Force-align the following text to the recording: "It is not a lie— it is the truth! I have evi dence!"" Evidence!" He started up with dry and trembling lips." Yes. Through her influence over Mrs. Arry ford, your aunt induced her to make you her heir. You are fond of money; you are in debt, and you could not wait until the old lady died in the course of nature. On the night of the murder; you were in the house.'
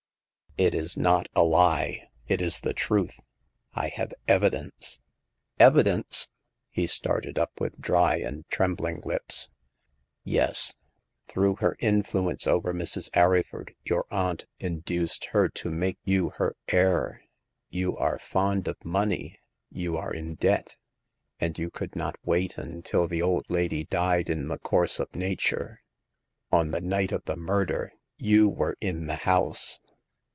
"It 0.71 0.75
is 0.75 0.97
not 0.97 1.27
a 1.33 1.45
lie— 1.45 2.09
it 2.27 2.41
is 2.41 2.59
the 2.59 2.73
truth! 2.73 3.25
I 3.73 3.87
have 3.87 4.11
evi 4.27 4.51
dence!"" 4.51 4.99
Evidence!" 5.65 6.27
He 6.69 6.87
started 6.87 7.39
up 7.39 7.61
with 7.61 7.79
dry 7.79 8.17
and 8.17 8.45
trembling 8.49 8.99
lips." 9.05 9.49
Yes. 10.25 10.75
Through 11.29 11.55
her 11.61 11.77
influence 11.79 12.47
over 12.47 12.73
Mrs. 12.73 13.09
Arry 13.13 13.43
ford, 13.43 13.75
your 13.85 14.03
aunt 14.11 14.43
induced 14.59 15.27
her 15.27 15.47
to 15.47 15.71
make 15.71 15.99
you 16.03 16.31
her 16.31 16.57
heir. 16.67 17.21
You 17.69 17.95
are 17.95 18.19
fond 18.19 18.67
of 18.67 18.83
money; 18.83 19.39
you 19.69 19.95
are 19.95 20.13
in 20.13 20.35
debt, 20.35 20.75
and 21.39 21.57
you 21.57 21.69
could 21.69 21.95
not 21.95 22.19
wait 22.25 22.57
until 22.57 23.07
the 23.07 23.21
old 23.21 23.45
lady 23.47 23.85
died 23.85 24.29
in 24.29 24.49
the 24.49 24.59
course 24.59 24.99
of 24.99 25.15
nature. 25.15 25.79
On 26.51 26.71
the 26.71 26.81
night 26.81 27.13
of 27.13 27.23
the 27.23 27.37
murder; 27.37 27.93
you 28.17 28.49
were 28.49 28.75
in 28.81 29.07
the 29.07 29.15
house.' 29.23 29.79